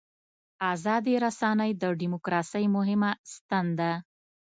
[0.73, 3.91] ازادې رسنۍ د دیموکراسۍ مهمه ستن ده.